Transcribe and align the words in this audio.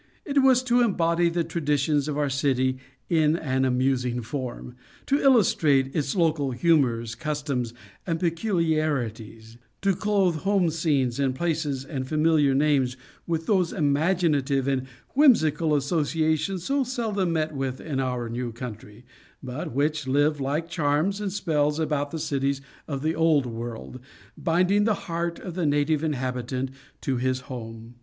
It 0.25 0.41
was 0.41 0.63
to 0.63 0.81
embody 0.81 1.29
the 1.29 1.43
traditions 1.43 2.07
of 2.07 2.17
our 2.17 2.27
city 2.27 2.79
in 3.07 3.35
an 3.37 3.65
amusing 3.65 4.23
form; 4.23 4.73
to 5.05 5.19
illustrate 5.21 5.95
its 5.95 6.15
local 6.15 6.49
humors, 6.49 7.13
customs 7.13 7.71
and 8.07 8.19
peculiarities; 8.19 9.57
to 9.83 9.93
clothe 9.93 10.37
home 10.37 10.71
scenes 10.71 11.19
and 11.19 11.35
places 11.35 11.85
and 11.85 12.07
familiar 12.07 12.55
names 12.55 12.97
with 13.27 13.45
those 13.45 13.71
imaginative 13.71 14.67
and 14.67 14.87
whimsical 15.13 15.75
associations 15.75 16.63
so 16.63 16.83
seldom 16.83 17.33
met 17.33 17.53
with 17.53 17.79
in 17.79 17.99
our 17.99 18.27
new 18.27 18.51
country, 18.51 19.05
but 19.43 19.71
which 19.71 20.07
live 20.07 20.41
like 20.41 20.67
charms 20.67 21.21
and 21.21 21.31
spells 21.31 21.77
about 21.79 22.09
the 22.09 22.17
cities 22.17 22.59
of 22.87 23.03
the 23.03 23.13
old 23.13 23.45
world, 23.45 23.99
binding 24.35 24.85
the 24.85 24.95
heart 25.05 25.37
of 25.37 25.53
the 25.53 25.67
native 25.67 26.03
inhabitant 26.03 26.71
to 27.01 27.17
his 27.17 27.41
home. 27.41 27.93